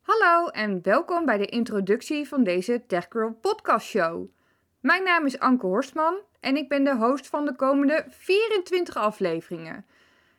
Hallo 0.00 0.48
en 0.48 0.82
welkom 0.82 1.24
bij 1.24 1.38
de 1.38 1.46
introductie 1.46 2.28
van 2.28 2.44
deze 2.44 2.86
TechGirl 2.86 3.32
podcast 3.32 3.86
show. 3.86 4.28
Mijn 4.80 5.02
naam 5.02 5.26
is 5.26 5.38
Anke 5.38 5.66
Horstman 5.66 6.14
en 6.40 6.56
ik 6.56 6.68
ben 6.68 6.84
de 6.84 6.96
host 6.96 7.26
van 7.26 7.44
de 7.44 7.56
komende 7.56 8.04
24 8.08 8.96
afleveringen. 8.96 9.86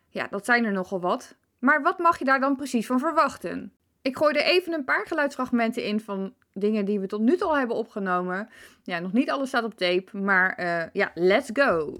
Ja, 0.08 0.26
dat 0.30 0.44
zijn 0.44 0.64
er 0.64 0.72
nogal 0.72 1.00
wat, 1.00 1.36
maar 1.58 1.82
wat 1.82 1.98
mag 1.98 2.18
je 2.18 2.24
daar 2.24 2.40
dan 2.40 2.56
precies 2.56 2.86
van 2.86 2.98
verwachten? 2.98 3.72
Ik 4.02 4.16
gooi 4.16 4.34
er 4.34 4.44
even 4.44 4.72
een 4.72 4.84
paar 4.84 5.06
geluidsfragmenten 5.06 5.84
in 5.84 6.00
van 6.00 6.34
dingen 6.52 6.84
die 6.84 7.00
we 7.00 7.06
tot 7.06 7.20
nu 7.20 7.36
toe 7.36 7.48
al 7.48 7.58
hebben 7.58 7.76
opgenomen. 7.76 8.48
Ja, 8.82 8.98
nog 8.98 9.12
niet 9.12 9.30
alles 9.30 9.48
staat 9.48 9.64
op 9.64 9.74
tape, 9.74 10.18
maar 10.18 10.60
uh, 10.60 10.84
ja, 10.92 11.10
let's 11.14 11.50
go! 11.52 11.96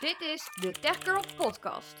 Dit 0.00 0.16
is 0.20 0.50
de 0.60 0.70
TechGirl 0.80 1.24
podcast. 1.36 1.94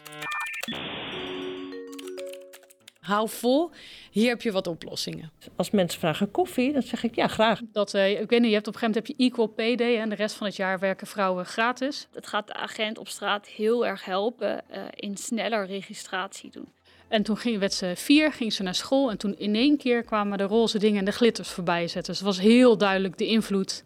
Hou 3.00 3.28
vol, 3.28 3.70
hier 4.10 4.28
heb 4.28 4.42
je 4.42 4.52
wat 4.52 4.66
oplossingen. 4.66 5.32
Als 5.56 5.70
mensen 5.70 6.00
vragen 6.00 6.30
koffie, 6.30 6.72
dan 6.72 6.82
zeg 6.82 7.02
ik 7.02 7.14
ja, 7.14 7.28
graag. 7.28 7.60
Dat, 7.72 7.94
uh, 7.94 8.20
ik 8.20 8.30
weet 8.30 8.40
niet, 8.40 8.48
je 8.48 8.54
hebt 8.54 8.66
op 8.66 8.74
een 8.74 8.80
gegeven 8.80 9.02
moment 9.02 9.06
heb 9.06 9.06
je 9.06 9.24
Equal 9.24 9.46
Pay 9.46 9.76
Day 9.76 10.00
en 10.00 10.08
de 10.08 10.14
rest 10.14 10.36
van 10.36 10.46
het 10.46 10.56
jaar 10.56 10.78
werken 10.78 11.06
vrouwen 11.06 11.46
gratis. 11.46 12.08
Het 12.12 12.26
gaat 12.26 12.46
de 12.46 12.54
agent 12.54 12.98
op 12.98 13.08
straat 13.08 13.46
heel 13.46 13.86
erg 13.86 14.04
helpen 14.04 14.64
uh, 14.70 14.82
in 14.94 15.16
sneller 15.16 15.66
registratie 15.66 16.50
doen. 16.50 16.68
En 17.08 17.22
toen 17.22 17.36
ging, 17.36 17.58
werd 17.58 17.72
ze 17.72 17.92
vier, 17.96 18.32
ging 18.32 18.52
ze 18.52 18.62
naar 18.62 18.74
school 18.74 19.10
en 19.10 19.18
toen 19.18 19.38
in 19.38 19.54
één 19.54 19.76
keer 19.76 20.02
kwamen 20.02 20.38
de 20.38 20.44
roze 20.44 20.78
dingen 20.78 20.98
en 20.98 21.04
de 21.04 21.12
glitters 21.12 21.48
voorbij 21.48 21.88
zetten. 21.88 22.12
Dus 22.12 22.22
het 22.22 22.26
was 22.26 22.40
heel 22.40 22.78
duidelijk 22.78 23.18
de 23.18 23.26
invloed 23.26 23.84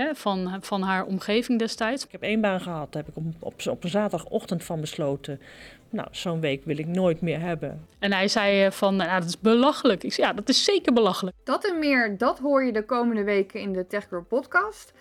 hè, 0.00 0.14
van, 0.14 0.58
van 0.60 0.82
haar 0.82 1.04
omgeving 1.04 1.58
destijds. 1.58 2.04
Ik 2.04 2.12
heb 2.12 2.22
één 2.22 2.40
baan 2.40 2.60
gehad, 2.60 2.92
daar 2.92 3.02
heb 3.02 3.16
ik 3.16 3.16
op, 3.16 3.24
op, 3.38 3.54
op 3.68 3.84
een 3.84 3.90
zaterdagochtend 3.90 4.64
van 4.64 4.80
besloten. 4.80 5.40
Nou, 5.90 6.08
zo'n 6.10 6.40
week 6.40 6.64
wil 6.64 6.78
ik 6.78 6.86
nooit 6.86 7.20
meer 7.20 7.40
hebben. 7.40 7.86
En 7.98 8.12
hij 8.12 8.28
zei 8.28 8.72
van, 8.72 8.96
nou, 8.96 9.20
dat 9.20 9.28
is 9.28 9.40
belachelijk. 9.40 10.04
Ik 10.04 10.12
zei, 10.12 10.26
ja, 10.26 10.32
dat 10.32 10.48
is 10.48 10.64
zeker 10.64 10.92
belachelijk. 10.92 11.36
Dat 11.44 11.64
en 11.64 11.78
meer, 11.78 12.18
dat 12.18 12.38
hoor 12.38 12.64
je 12.64 12.72
de 12.72 12.84
komende 12.84 13.24
weken 13.24 13.60
in 13.60 13.72
de 13.72 13.86
TechGirl 13.86 14.22
podcast. 14.22 14.92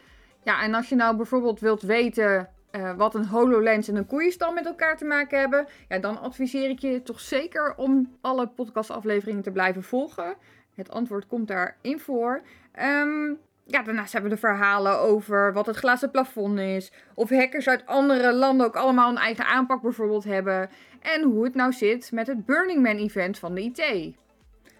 Ja, 0.43 0.63
en 0.63 0.73
als 0.73 0.89
je 0.89 0.95
nou 0.95 1.15
bijvoorbeeld 1.15 1.59
wilt 1.59 1.81
weten 1.81 2.49
uh, 2.71 2.95
wat 2.95 3.15
een 3.15 3.25
HoloLens 3.25 3.87
en 3.87 3.95
een 3.95 4.07
koeienstal 4.07 4.53
met 4.53 4.65
elkaar 4.65 4.97
te 4.97 5.05
maken 5.05 5.39
hebben, 5.39 5.67
ja, 5.89 5.99
dan 5.99 6.21
adviseer 6.21 6.69
ik 6.69 6.79
je 6.79 7.03
toch 7.03 7.19
zeker 7.19 7.75
om 7.75 8.17
alle 8.21 8.47
podcastafleveringen 8.47 9.43
te 9.43 9.51
blijven 9.51 9.83
volgen. 9.83 10.35
Het 10.75 10.91
antwoord 10.91 11.27
komt 11.27 11.47
daarin 11.47 11.99
voor. 11.99 12.41
Um, 12.81 13.39
ja, 13.69 13.83
daarnaast 13.83 14.13
hebben 14.13 14.29
we 14.29 14.35
de 14.35 14.41
verhalen 14.41 14.99
over 14.99 15.53
wat 15.53 15.65
het 15.65 15.75
glazen 15.75 16.11
plafond 16.11 16.59
is. 16.59 16.91
Of 17.13 17.29
hackers 17.29 17.67
uit 17.67 17.85
andere 17.85 18.33
landen 18.33 18.65
ook 18.65 18.75
allemaal 18.75 19.09
een 19.09 19.17
eigen 19.17 19.45
aanpak 19.45 19.81
bijvoorbeeld 19.81 20.23
hebben. 20.23 20.69
En 21.01 21.21
hoe 21.21 21.43
het 21.43 21.55
nou 21.55 21.71
zit 21.71 22.11
met 22.11 22.27
het 22.27 22.45
Burning 22.45 22.81
Man 22.83 22.97
event 22.97 23.39
van 23.39 23.55
de 23.55 23.61
IT. 23.61 24.13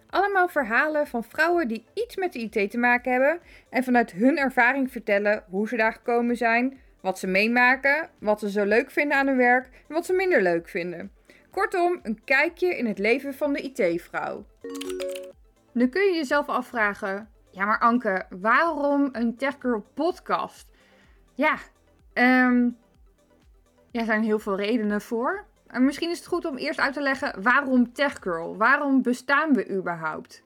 Allemaal 0.10 0.48
verhalen 0.48 1.08
van 1.08 1.24
vrouwen 1.24 1.68
die 1.68 1.86
iets 1.94 2.16
met 2.16 2.34
de 2.34 2.40
IT 2.40 2.72
te 2.72 2.78
maken 2.78 3.12
hebben. 3.12 3.40
En 3.70 3.84
vanuit 3.84 4.12
hun 4.12 4.38
ervaring 4.38 4.92
vertellen 4.92 5.44
hoe 5.50 5.68
ze 5.68 5.78
daar 5.78 5.94
gekomen 5.94 6.38
zijn. 6.38 6.80
Wat 7.02 7.20
ze 7.20 7.28
meemaken, 7.28 8.10
wat 8.20 8.40
ze 8.40 8.50
zo 8.50 8.64
leuk 8.66 8.92
vinden 8.92 9.18
aan 9.18 9.28
hun 9.28 9.38
werk 9.38 9.66
en 9.66 9.94
wat 9.94 10.06
ze 10.06 10.14
minder 10.14 10.42
leuk 10.42 10.70
vinden. 10.70 11.12
Kortom, 11.52 12.00
een 12.04 12.22
kijkje 12.24 12.78
in 12.78 12.86
het 12.86 13.00
leven 13.00 13.34
van 13.34 13.54
de 13.54 13.62
IT-vrouw. 13.62 14.46
Nu 15.72 15.88
kun 15.88 16.02
je 16.02 16.16
jezelf 16.16 16.48
afvragen: 16.48 17.30
ja, 17.60 17.66
maar 17.66 17.80
Anke, 17.80 18.26
waarom 18.30 19.10
een 19.12 19.36
TechGirl 19.36 19.86
podcast? 19.94 20.68
Ja, 21.34 21.58
um, 22.14 22.78
er 23.92 24.06
zijn 24.06 24.24
heel 24.24 24.40
veel 24.40 24.56
redenen 24.56 25.02
voor. 25.02 25.46
En 25.68 25.86
misschien 25.86 26.10
is 26.10 26.18
het 26.18 26.28
goed 26.28 26.46
om 26.46 26.58
eerst 26.58 26.80
uit 26.80 26.94
te 26.94 27.02
leggen 27.02 27.42
waarom 27.42 27.94
TechGirl? 27.94 28.58
Waarom 28.58 29.02
bestaan 29.02 29.54
we 29.54 29.70
überhaupt? 29.70 30.44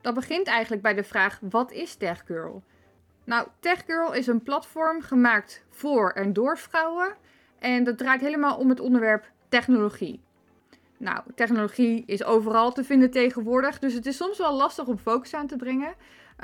Dat 0.00 0.14
begint 0.14 0.46
eigenlijk 0.46 0.82
bij 0.82 0.94
de 0.94 1.02
vraag: 1.02 1.38
wat 1.50 1.72
is 1.72 1.94
TechGirl? 1.94 2.62
Nou, 3.24 3.48
TechGirl 3.60 4.12
is 4.12 4.26
een 4.26 4.42
platform 4.42 5.02
gemaakt 5.02 5.64
voor 5.70 6.10
en 6.10 6.32
door 6.32 6.58
vrouwen. 6.58 7.16
En 7.58 7.84
dat 7.84 7.98
draait 7.98 8.20
helemaal 8.20 8.56
om 8.56 8.68
het 8.68 8.80
onderwerp 8.80 9.30
technologie. 9.48 10.22
Nou, 10.96 11.22
technologie 11.34 12.02
is 12.06 12.24
overal 12.24 12.72
te 12.72 12.84
vinden 12.84 13.10
tegenwoordig, 13.10 13.78
dus 13.78 13.94
het 13.94 14.06
is 14.06 14.16
soms 14.16 14.38
wel 14.38 14.56
lastig 14.56 14.86
om 14.86 14.98
focus 14.98 15.34
aan 15.34 15.46
te 15.46 15.56
brengen. 15.56 15.94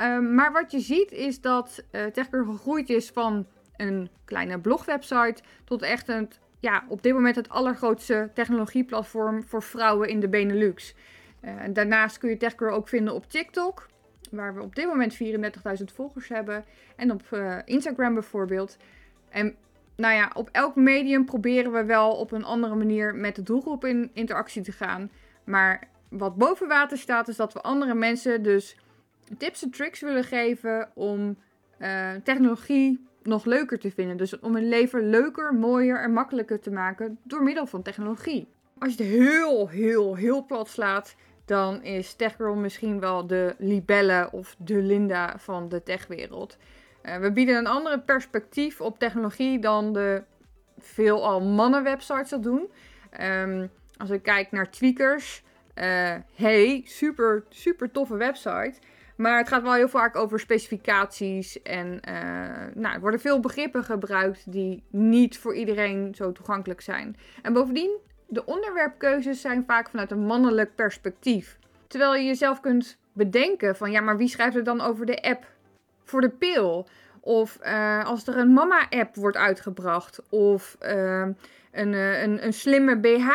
Um, 0.00 0.34
maar 0.34 0.52
wat 0.52 0.70
je 0.70 0.80
ziet 0.80 1.12
is 1.12 1.40
dat 1.40 1.84
uh, 1.92 2.24
gegroeid 2.30 2.90
is 2.90 3.10
van 3.10 3.46
een 3.76 4.08
kleine 4.24 4.58
blogwebsite 4.58 5.42
tot 5.64 5.82
echt 5.82 6.08
een, 6.08 6.30
ja, 6.60 6.84
op 6.88 7.02
dit 7.02 7.12
moment 7.12 7.36
het 7.36 7.48
allergrootste 7.48 8.30
technologieplatform 8.34 9.44
voor 9.44 9.62
vrouwen 9.62 10.08
in 10.08 10.20
de 10.20 10.28
Benelux. 10.28 10.94
Uh, 11.44 11.50
daarnaast 11.70 12.18
kun 12.18 12.28
je 12.28 12.36
TechGirl 12.36 12.74
ook 12.74 12.88
vinden 12.88 13.14
op 13.14 13.30
TikTok, 13.30 13.86
waar 14.30 14.54
we 14.54 14.62
op 14.62 14.74
dit 14.74 14.86
moment 14.86 15.16
34.000 15.78 15.84
volgers 15.94 16.28
hebben. 16.28 16.64
En 16.96 17.10
op 17.10 17.22
uh, 17.30 17.58
Instagram 17.64 18.14
bijvoorbeeld. 18.14 18.76
En 19.28 19.56
nou 19.96 20.14
ja, 20.14 20.30
op 20.34 20.48
elk 20.52 20.76
medium 20.76 21.24
proberen 21.24 21.72
we 21.72 21.84
wel 21.84 22.12
op 22.12 22.32
een 22.32 22.44
andere 22.44 22.74
manier 22.74 23.14
met 23.14 23.36
de 23.36 23.42
doelgroep 23.42 23.84
in 23.84 24.10
interactie 24.12 24.62
te 24.62 24.72
gaan. 24.72 25.10
Maar 25.44 25.88
wat 26.08 26.36
boven 26.36 26.68
water 26.68 26.98
staat 26.98 27.28
is 27.28 27.36
dat 27.36 27.52
we 27.52 27.60
andere 27.60 27.94
mensen 27.94 28.42
dus 28.42 28.76
tips 29.38 29.62
en 29.62 29.70
tricks 29.70 30.00
willen 30.00 30.24
geven 30.24 30.90
om 30.94 31.36
uh, 31.78 32.10
technologie 32.24 33.06
nog 33.22 33.44
leuker 33.44 33.78
te 33.78 33.90
vinden. 33.90 34.16
Dus 34.16 34.38
om 34.38 34.56
een 34.56 34.68
leven 34.68 35.10
leuker, 35.10 35.54
mooier 35.54 36.02
en 36.02 36.12
makkelijker 36.12 36.60
te 36.60 36.70
maken 36.70 37.18
door 37.22 37.42
middel 37.42 37.66
van 37.66 37.82
technologie. 37.82 38.48
Als 38.78 38.94
je 38.94 39.02
het 39.02 39.12
heel, 39.12 39.68
heel, 39.68 40.16
heel 40.16 40.44
plat 40.44 40.68
slaat, 40.68 41.14
dan 41.44 41.82
is 41.82 42.14
TechGirl 42.14 42.54
misschien 42.54 43.00
wel 43.00 43.26
de 43.26 43.54
Libelle 43.58 44.28
of 44.32 44.56
de 44.58 44.74
Linda 44.74 45.38
van 45.38 45.68
de 45.68 45.82
techwereld. 45.82 46.56
Uh, 47.02 47.16
we 47.16 47.32
bieden 47.32 47.56
een 47.56 47.66
andere 47.66 48.00
perspectief 48.00 48.80
op 48.80 48.98
technologie 48.98 49.58
dan 49.58 49.92
de 49.92 50.22
veelal 50.78 51.40
mannenwebsites 51.40 52.28
dat 52.28 52.42
doen. 52.42 52.70
Um, 53.20 53.70
als 53.96 54.10
ik 54.10 54.22
kijk 54.22 54.50
naar 54.50 54.70
tweakers, 54.70 55.42
uh, 55.74 56.14
hey, 56.34 56.82
super, 56.84 57.44
super 57.48 57.90
toffe 57.90 58.16
website. 58.16 58.74
Maar 59.16 59.38
het 59.38 59.48
gaat 59.48 59.62
wel 59.62 59.72
heel 59.72 59.88
vaak 59.88 60.16
over 60.16 60.40
specificaties. 60.40 61.62
En 61.62 62.00
uh, 62.08 62.14
nou, 62.74 62.94
er 62.94 63.00
worden 63.00 63.20
veel 63.20 63.40
begrippen 63.40 63.84
gebruikt 63.84 64.52
die 64.52 64.82
niet 64.90 65.38
voor 65.38 65.54
iedereen 65.54 66.14
zo 66.14 66.32
toegankelijk 66.32 66.80
zijn. 66.80 67.16
En 67.42 67.52
bovendien, 67.52 67.98
de 68.28 68.44
onderwerpkeuzes 68.44 69.40
zijn 69.40 69.64
vaak 69.66 69.90
vanuit 69.90 70.10
een 70.10 70.26
mannelijk 70.26 70.74
perspectief. 70.74 71.58
Terwijl 71.86 72.14
je 72.14 72.24
jezelf 72.24 72.60
kunt 72.60 72.98
bedenken 73.12 73.76
van 73.76 73.90
ja, 73.90 74.00
maar 74.00 74.16
wie 74.16 74.28
schrijft 74.28 74.56
er 74.56 74.64
dan 74.64 74.80
over 74.80 75.06
de 75.06 75.22
app 75.22 75.46
voor 76.04 76.20
de 76.20 76.30
pil? 76.30 76.88
Of 77.20 77.58
uh, 77.62 78.04
als 78.04 78.26
er 78.26 78.36
een 78.36 78.52
mama-app 78.52 79.14
wordt 79.14 79.36
uitgebracht. 79.36 80.22
Of 80.28 80.76
uh, 80.82 81.26
een, 81.72 81.92
een, 81.92 82.44
een 82.44 82.52
slimme 82.52 82.96
BH. 82.96 83.30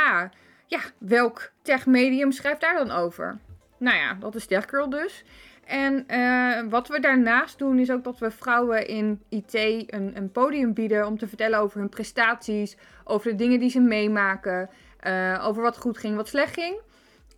Ja, 0.65 0.79
welk 0.97 1.51
techmedium 1.61 2.31
schrijft 2.31 2.61
daar 2.61 2.73
dan 2.73 2.91
over? 2.91 3.37
Nou 3.77 3.97
ja, 3.97 4.13
dat 4.13 4.35
is 4.35 4.45
TechGirl 4.45 4.89
dus. 4.89 5.23
En 5.69 6.05
uh, 6.07 6.69
wat 6.69 6.87
we 6.87 6.99
daarnaast 6.99 7.57
doen 7.57 7.79
is 7.79 7.91
ook 7.91 8.03
dat 8.03 8.19
we 8.19 8.31
vrouwen 8.31 8.87
in 8.87 9.21
IT 9.29 9.53
een, 9.53 10.11
een, 10.17 10.31
podium 10.31 10.73
bieden 10.73 11.05
om 11.05 11.17
te 11.17 11.27
vertellen 11.27 11.59
over 11.59 11.79
hun 11.79 11.89
prestaties, 11.89 12.77
over 13.03 13.31
de 13.31 13.35
dingen 13.35 13.59
die 13.59 13.69
ze 13.69 13.79
meemaken, 13.79 14.69
uh, 15.07 15.45
over 15.47 15.61
wat 15.61 15.77
goed 15.77 15.97
ging, 15.97 16.15
wat 16.15 16.27
slecht 16.27 16.53
ging. 16.53 16.79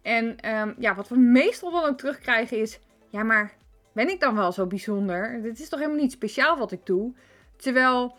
En 0.01 0.51
um, 0.55 0.75
ja, 0.77 0.95
wat 0.95 1.07
we 1.07 1.17
meestal 1.17 1.71
dan 1.71 1.83
ook 1.83 1.97
terugkrijgen 1.97 2.57
is, 2.57 2.79
ja 3.09 3.23
maar 3.23 3.53
ben 3.93 4.09
ik 4.09 4.19
dan 4.19 4.35
wel 4.35 4.51
zo 4.51 4.65
bijzonder? 4.65 5.41
Dit 5.41 5.59
is 5.59 5.69
toch 5.69 5.79
helemaal 5.79 6.01
niet 6.01 6.11
speciaal 6.11 6.57
wat 6.57 6.71
ik 6.71 6.85
doe? 6.85 7.13
Terwijl 7.55 8.17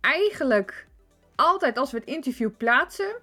eigenlijk 0.00 0.86
altijd 1.34 1.78
als 1.78 1.90
we 1.90 1.98
het 1.98 2.08
interview 2.08 2.50
plaatsen, 2.56 3.16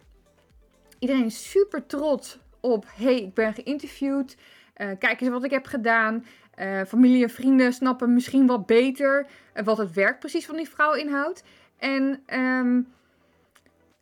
iedereen 1.00 1.26
is 1.26 1.50
super 1.50 1.86
trots 1.86 2.40
op, 2.60 2.86
hey 2.96 3.22
ik 3.22 3.34
ben 3.34 3.54
geïnterviewd. 3.54 4.36
Uh, 4.78 4.90
kijk 5.00 5.22
eens 5.22 5.30
wat 5.30 5.44
ik 5.44 5.52
heb 5.52 5.66
gedaan. 5.66 6.26
Uh, 6.60 6.82
familie 6.84 7.24
en 7.24 7.30
vrienden 7.30 7.74
snappen 7.74 8.14
misschien 8.14 8.48
wat 8.48 8.66
beter 8.66 9.28
uh, 9.54 9.64
wat 9.64 9.78
het 9.78 9.94
werk 9.94 10.20
precies 10.20 10.46
van 10.46 10.56
die 10.56 10.70
vrouw 10.70 10.94
inhoudt. 10.94 11.44
En 11.78 12.24
um, 12.40 12.94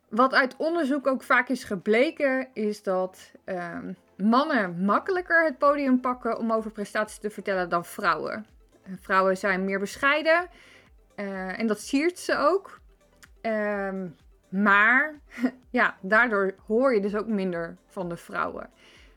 wat 0.08 0.34
uit 0.34 0.56
onderzoek 0.56 1.06
ook 1.06 1.22
vaak 1.22 1.48
is 1.48 1.64
gebleken, 1.64 2.48
is 2.52 2.82
dat 2.82 3.32
um, 3.44 3.96
mannen 4.16 4.84
makkelijker 4.84 5.44
het 5.44 5.58
podium 5.58 6.00
pakken 6.00 6.38
om 6.38 6.52
over 6.52 6.70
prestaties 6.70 7.18
te 7.18 7.30
vertellen 7.30 7.68
dan 7.68 7.84
vrouwen. 7.84 8.46
vrouwen 9.00 9.36
zijn 9.36 9.64
meer 9.64 9.78
bescheiden 9.78 10.48
en 11.56 11.66
dat 11.66 11.80
siert 11.80 12.18
ze 12.18 12.36
ook. 12.36 12.80
Um, 13.42 14.16
maar 14.48 15.14
ja, 15.70 15.96
daardoor 16.00 16.54
hoor 16.66 16.94
je 16.94 17.00
dus 17.00 17.14
ook 17.14 17.26
minder 17.26 17.76
van 17.86 18.08
de 18.08 18.16
vrouwen 18.16 18.70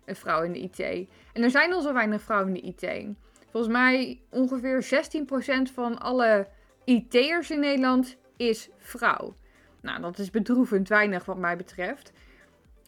een 0.08 0.16
vrouw 0.16 0.42
in 0.42 0.52
de 0.52 0.60
IT. 0.60 1.10
En 1.34 1.44
er 1.44 1.50
zijn 1.50 1.74
al 1.74 1.82
zo 1.82 1.94
weinig 1.94 2.22
vrouwen 2.22 2.56
in 2.56 2.76
de 2.76 2.88
IT. 2.88 3.16
Volgens 3.52 3.74
mij 3.74 4.20
ongeveer 4.30 4.84
16% 5.70 5.74
van 5.74 6.00
alle 6.00 6.48
IT'ers 6.84 7.52
in 7.52 7.60
Nederland 7.60 8.18
is 8.38 8.70
vrouw. 8.78 9.36
Nou, 9.82 10.02
dat 10.02 10.18
is 10.18 10.30
bedroevend 10.30 10.88
weinig 10.88 11.26
wat 11.26 11.38
mij 11.38 11.58
betreft. 11.58 12.12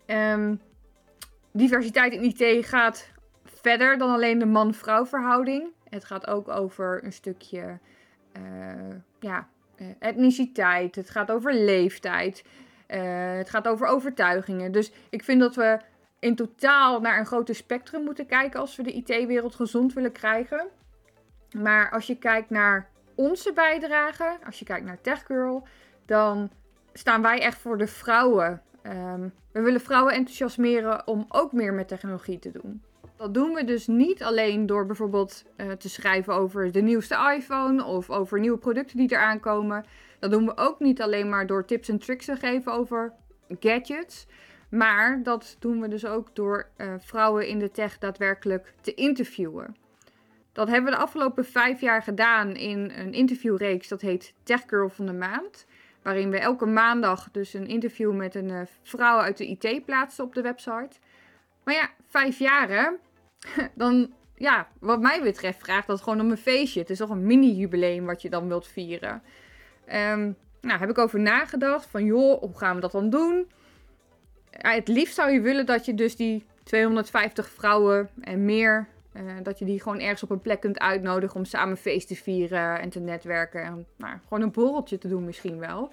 Ehm, 0.05 0.55
diversiteit 1.51 2.13
in 2.13 2.23
IT 2.23 2.65
gaat 2.65 3.11
verder 3.43 3.97
dan 3.97 4.09
alleen 4.09 4.39
de 4.39 4.45
man-vrouw 4.45 5.05
verhouding. 5.05 5.71
Het 5.89 6.05
gaat 6.05 6.27
ook 6.27 6.47
over 6.47 7.03
een 7.03 7.13
stukje 7.13 7.79
uh, 8.37 8.95
ja, 9.19 9.47
uh, 9.77 9.87
etniciteit. 9.99 10.95
Het 10.95 11.09
gaat 11.09 11.31
over 11.31 11.53
leeftijd. 11.53 12.43
Uh, 12.87 13.37
het 13.37 13.49
gaat 13.49 13.67
over 13.67 13.87
overtuigingen. 13.87 14.71
Dus 14.71 14.91
ik 15.09 15.23
vind 15.23 15.39
dat 15.39 15.55
we 15.55 15.79
in 16.19 16.35
totaal 16.35 17.01
naar 17.01 17.19
een 17.19 17.25
groter 17.25 17.55
spectrum 17.55 18.03
moeten 18.03 18.25
kijken 18.25 18.59
als 18.59 18.75
we 18.75 18.83
de 18.83 18.91
IT-wereld 18.91 19.55
gezond 19.55 19.93
willen 19.93 20.11
krijgen. 20.11 20.67
Maar 21.57 21.91
als 21.91 22.07
je 22.07 22.17
kijkt 22.17 22.49
naar 22.49 22.89
onze 23.15 23.53
bijdrage, 23.53 24.37
als 24.45 24.59
je 24.59 24.65
kijkt 24.65 24.85
naar 24.85 25.01
TechGirl, 25.01 25.67
dan 26.05 26.49
staan 26.93 27.21
wij 27.21 27.41
echt 27.41 27.57
voor 27.57 27.77
de 27.77 27.87
vrouwen. 27.87 28.61
Um, 28.83 29.33
we 29.51 29.61
willen 29.61 29.81
vrouwen 29.81 30.13
enthousiasmeren 30.13 31.07
om 31.07 31.25
ook 31.29 31.51
meer 31.51 31.73
met 31.73 31.87
technologie 31.87 32.39
te 32.39 32.51
doen. 32.51 32.81
Dat 33.15 33.33
doen 33.33 33.53
we 33.53 33.63
dus 33.63 33.87
niet 33.87 34.23
alleen 34.23 34.65
door 34.65 34.85
bijvoorbeeld 34.85 35.45
uh, 35.57 35.71
te 35.71 35.89
schrijven 35.89 36.33
over 36.33 36.71
de 36.71 36.81
nieuwste 36.81 37.33
iPhone 37.37 37.83
of 37.83 38.09
over 38.09 38.39
nieuwe 38.39 38.57
producten 38.57 38.97
die 38.97 39.11
eraan 39.11 39.39
komen. 39.39 39.85
Dat 40.19 40.31
doen 40.31 40.45
we 40.45 40.57
ook 40.57 40.79
niet 40.79 41.01
alleen 41.01 41.29
maar 41.29 41.47
door 41.47 41.65
tips 41.65 41.89
en 41.89 41.99
tricks 41.99 42.25
te 42.25 42.35
geven 42.35 42.71
over 42.71 43.13
gadgets. 43.59 44.27
Maar 44.69 45.23
dat 45.23 45.55
doen 45.59 45.81
we 45.81 45.87
dus 45.87 46.05
ook 46.05 46.35
door 46.35 46.69
uh, 46.77 46.93
vrouwen 46.97 47.47
in 47.47 47.59
de 47.59 47.71
tech 47.71 47.97
daadwerkelijk 47.97 48.73
te 48.81 48.93
interviewen. 48.93 49.75
Dat 50.51 50.67
hebben 50.67 50.91
we 50.91 50.97
de 50.97 51.03
afgelopen 51.03 51.45
vijf 51.45 51.81
jaar 51.81 52.03
gedaan 52.03 52.55
in 52.55 52.91
een 52.95 53.13
interviewreeks 53.13 53.87
dat 53.87 54.01
heet 54.01 54.33
Tech 54.43 54.63
Girl 54.67 54.89
van 54.89 55.05
de 55.05 55.13
Maand. 55.13 55.65
Waarin 56.01 56.29
we 56.29 56.39
elke 56.39 56.65
maandag 56.65 57.31
dus 57.31 57.53
een 57.53 57.67
interview 57.67 58.13
met 58.13 58.35
een 58.35 58.49
uh, 58.49 58.61
vrouw 58.81 59.17
uit 59.19 59.37
de 59.37 59.47
IT 59.47 59.85
plaatsen 59.85 60.23
op 60.23 60.33
de 60.33 60.41
website. 60.41 60.97
Maar 61.63 61.73
ja, 61.73 61.89
vijf 62.07 62.39
jaar 62.39 62.69
hè. 62.69 62.89
Dan, 63.75 64.13
ja, 64.35 64.67
wat 64.79 65.01
mij 65.01 65.21
betreft 65.21 65.59
vraagt 65.59 65.87
dat 65.87 66.01
gewoon 66.01 66.19
om 66.19 66.31
een 66.31 66.37
feestje. 66.37 66.79
Het 66.79 66.89
is 66.89 66.97
toch 66.97 67.09
een 67.09 67.25
mini-jubileum 67.25 68.05
wat 68.05 68.21
je 68.21 68.29
dan 68.29 68.47
wilt 68.47 68.67
vieren. 68.67 69.21
Um, 69.85 70.37
nou, 70.61 70.79
heb 70.79 70.89
ik 70.89 70.97
over 70.97 71.19
nagedacht 71.19 71.85
van 71.85 72.05
joh, 72.05 72.41
hoe 72.41 72.57
gaan 72.57 72.75
we 72.75 72.81
dat 72.81 72.91
dan 72.91 73.09
doen? 73.09 73.51
Het 74.51 74.87
liefst 74.87 75.15
zou 75.15 75.31
je 75.31 75.41
willen 75.41 75.65
dat 75.65 75.85
je 75.85 75.93
dus 75.93 76.15
die 76.15 76.45
250 76.63 77.49
vrouwen 77.49 78.09
en 78.21 78.45
meer, 78.45 78.87
uh, 79.13 79.21
dat 79.43 79.59
je 79.59 79.65
die 79.65 79.81
gewoon 79.81 79.99
ergens 79.99 80.23
op 80.23 80.29
een 80.29 80.41
plek 80.41 80.59
kunt 80.59 80.79
uitnodigen 80.79 81.35
om 81.35 81.45
samen 81.45 81.77
feest 81.77 82.07
te 82.07 82.15
vieren 82.15 82.79
en 82.79 82.89
te 82.89 82.99
netwerken. 82.99 83.63
En 83.63 83.85
nou, 83.95 84.17
gewoon 84.23 84.43
een 84.43 84.51
borreltje 84.51 84.97
te 84.97 85.07
doen 85.07 85.25
misschien 85.25 85.59
wel. 85.59 85.91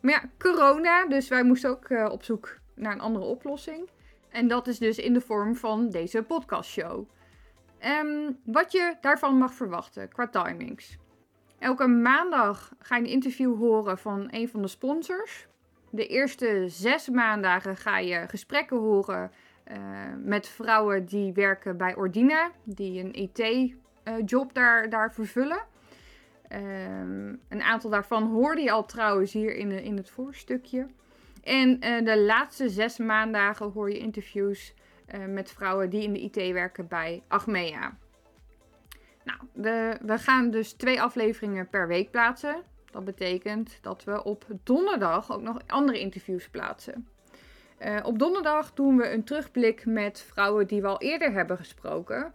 Maar 0.00 0.12
ja, 0.12 0.22
corona, 0.38 1.06
dus 1.06 1.28
wij 1.28 1.44
moesten 1.44 1.70
ook 1.70 1.88
uh, 1.88 2.08
op 2.10 2.22
zoek 2.22 2.58
naar 2.74 2.92
een 2.92 3.00
andere 3.00 3.24
oplossing. 3.24 3.88
En 4.30 4.48
dat 4.48 4.66
is 4.66 4.78
dus 4.78 4.98
in 4.98 5.12
de 5.12 5.20
vorm 5.20 5.56
van 5.56 5.90
deze 5.90 6.22
podcastshow. 6.22 7.08
Um, 8.02 8.38
wat 8.44 8.72
je 8.72 8.96
daarvan 9.00 9.38
mag 9.38 9.54
verwachten 9.54 10.08
qua 10.08 10.28
timings. 10.28 10.98
Elke 11.58 11.86
maandag 11.86 12.72
ga 12.78 12.96
je 12.96 13.02
een 13.02 13.10
interview 13.10 13.58
horen 13.58 13.98
van 13.98 14.28
een 14.30 14.48
van 14.48 14.62
de 14.62 14.68
sponsors. 14.68 15.46
De 15.96 16.06
eerste 16.06 16.64
zes 16.68 17.08
maandagen 17.08 17.76
ga 17.76 17.98
je 17.98 18.24
gesprekken 18.28 18.76
horen 18.76 19.30
uh, 19.70 19.76
met 20.18 20.48
vrouwen 20.48 21.04
die 21.04 21.32
werken 21.32 21.76
bij 21.76 21.94
Ordina, 21.94 22.50
die 22.64 23.00
een 23.00 23.14
IT-job 23.14 24.54
daar, 24.54 24.88
daar 24.88 25.12
vervullen. 25.12 25.60
Um, 26.52 27.40
een 27.48 27.62
aantal 27.62 27.90
daarvan 27.90 28.22
hoorde 28.22 28.62
je 28.62 28.70
al 28.70 28.84
trouwens 28.84 29.32
hier 29.32 29.54
in, 29.54 29.68
de, 29.68 29.82
in 29.82 29.96
het 29.96 30.10
voorstukje. 30.10 30.86
En 31.42 31.84
uh, 31.84 32.04
de 32.04 32.18
laatste 32.18 32.68
zes 32.68 32.98
maandagen 32.98 33.70
hoor 33.70 33.90
je 33.90 33.98
interviews 33.98 34.74
met 35.28 35.50
vrouwen 35.50 35.90
die 35.90 36.02
in 36.02 36.12
de 36.12 36.20
IT 36.20 36.52
werken 36.52 36.88
bij 36.88 37.22
Achmea. 37.28 37.96
Nou, 39.24 39.38
de, 39.52 39.98
we 40.00 40.18
gaan 40.18 40.50
dus 40.50 40.72
twee 40.72 41.02
afleveringen 41.02 41.68
per 41.68 41.88
week 41.88 42.10
plaatsen. 42.10 42.62
Dat 42.96 43.04
betekent 43.04 43.78
dat 43.80 44.04
we 44.04 44.24
op 44.24 44.44
donderdag 44.62 45.32
ook 45.32 45.42
nog 45.42 45.58
andere 45.66 46.00
interviews 46.00 46.48
plaatsen. 46.48 47.08
Uh, 47.84 47.98
op 48.02 48.18
donderdag 48.18 48.74
doen 48.74 48.96
we 48.96 49.12
een 49.12 49.24
terugblik 49.24 49.86
met 49.86 50.20
vrouwen 50.20 50.66
die 50.66 50.80
we 50.80 50.86
al 50.86 51.00
eerder 51.00 51.32
hebben 51.32 51.56
gesproken. 51.56 52.32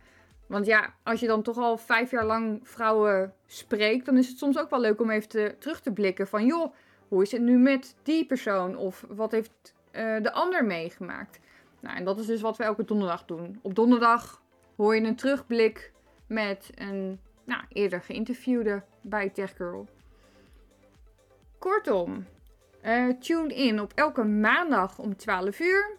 Want 0.48 0.66
ja, 0.66 0.94
als 1.04 1.20
je 1.20 1.28
dan 1.28 1.42
toch 1.42 1.58
al 1.58 1.78
vijf 1.78 2.12
jaar 2.12 2.26
lang 2.26 2.60
vrouwen 2.64 3.34
spreekt, 3.46 4.06
dan 4.06 4.18
is 4.18 4.28
het 4.28 4.38
soms 4.38 4.58
ook 4.58 4.70
wel 4.70 4.80
leuk 4.80 5.02
om 5.02 5.10
even 5.10 5.30
te, 5.30 5.56
terug 5.60 5.82
te 5.82 5.92
blikken 5.92 6.28
van 6.28 6.46
joh, 6.46 6.74
hoe 7.08 7.22
is 7.22 7.32
het 7.32 7.42
nu 7.42 7.58
met 7.58 7.96
die 8.04 8.26
persoon? 8.26 8.76
Of 8.76 9.06
wat 9.10 9.32
heeft 9.32 9.74
uh, 9.92 10.22
de 10.22 10.32
ander 10.32 10.66
meegemaakt? 10.66 11.40
Nou, 11.80 11.98
en 11.98 12.04
dat 12.04 12.20
is 12.20 12.26
dus 12.26 12.42
wat 12.42 12.58
we 12.58 12.64
elke 12.64 12.86
donderdag 12.86 13.26
doen. 13.26 13.60
Op 13.62 13.76
donderdag 13.76 14.42
hoor 14.76 14.96
je 14.96 15.02
een 15.02 15.16
terugblik 15.16 15.92
met 16.28 16.70
een 16.76 17.20
nou, 17.44 17.64
eerder 17.70 18.02
geïnterviewde 18.02 18.84
bij 19.02 19.30
TechGirl. 19.30 19.88
Kortom, 21.62 22.26
uh, 22.86 23.10
tune 23.20 23.54
in 23.54 23.80
op 23.80 23.92
elke 23.96 24.24
maandag 24.24 25.00
om 25.00 25.16
12 25.16 25.60
uur. 25.60 25.98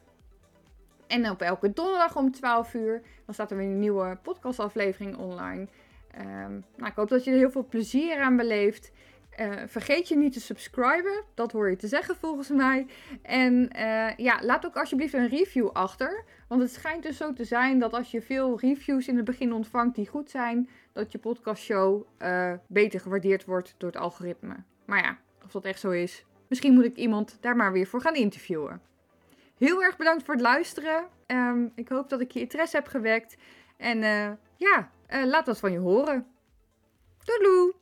En 1.07 1.31
op 1.31 1.41
elke 1.41 1.73
donderdag 1.73 2.17
om 2.17 2.33
12 2.33 2.75
uur. 2.75 3.03
Dan 3.25 3.35
staat 3.35 3.51
er 3.51 3.57
weer 3.57 3.67
een 3.67 3.79
nieuwe 3.79 4.19
podcastaflevering 4.23 5.17
online. 5.17 5.67
Um, 6.19 6.65
nou, 6.77 6.91
ik 6.91 6.95
hoop 6.95 7.09
dat 7.09 7.25
je 7.25 7.31
er 7.31 7.37
heel 7.37 7.51
veel 7.51 7.67
plezier 7.67 8.21
aan 8.21 8.37
beleeft. 8.37 8.93
Uh, 9.41 9.53
vergeet 9.67 10.09
je 10.09 10.17
niet 10.17 10.33
te 10.33 10.41
subscriben. 10.41 11.25
Dat 11.35 11.53
hoor 11.53 11.71
je 11.71 11.77
te 11.77 11.89
zeggen 11.89 12.17
volgens 12.17 12.49
mij. 12.49 12.87
En 13.23 13.71
uh, 13.77 14.17
ja, 14.17 14.39
laat 14.43 14.67
ook 14.67 14.77
alsjeblieft 14.77 15.15
een 15.15 15.29
review 15.29 15.69
achter. 15.69 16.25
Want 16.49 16.63
het 16.63 16.73
schijnt 16.73 17.03
dus 17.03 17.17
zo 17.17 17.33
te 17.33 17.45
zijn 17.45 17.79
dat 17.79 17.93
als 17.93 18.11
je 18.11 18.23
veel 18.23 18.59
reviews 18.61 19.09
in 19.09 19.17
het 19.17 19.25
begin 19.25 19.53
ontvangt 19.53 19.95
die 19.95 20.09
goed 20.09 20.31
zijn, 20.31 20.69
dat 20.93 21.13
je 21.13 21.19
podcastshow 21.19 22.07
beter 22.67 23.01
gewaardeerd 23.01 23.45
wordt 23.45 23.75
door 23.79 23.91
het 23.91 24.01
algoritme. 24.01 24.55
Maar 24.85 25.03
ja, 25.03 25.19
of 25.55 25.63
dat 25.63 25.71
echt 25.71 25.81
zo 25.81 25.91
is, 25.91 26.25
misschien 26.49 26.75
moet 26.75 26.85
ik 26.85 26.97
iemand 26.97 27.37
daar 27.41 27.57
maar 27.57 27.73
weer 27.73 27.87
voor 27.87 28.01
gaan 28.01 28.15
interviewen. 28.15 28.83
Heel 29.59 29.83
erg 29.83 29.97
bedankt 29.97 30.25
voor 30.25 30.35
het 30.35 30.43
luisteren. 30.43 31.05
Um, 31.27 31.73
ik 31.75 31.89
hoop 31.89 32.09
dat 32.09 32.21
ik 32.21 32.31
je 32.31 32.41
interesse 32.41 32.77
heb 32.77 32.87
gewekt. 32.87 33.37
En 33.77 33.99
ja, 34.57 34.91
laat 35.09 35.47
dat 35.47 35.59
van 35.59 35.73
je 35.73 35.79
horen. 35.79 36.27
Doei! 37.25 37.82